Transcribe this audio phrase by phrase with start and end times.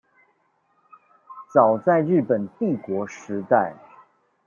[1.53, 3.75] 早在日本帝國時代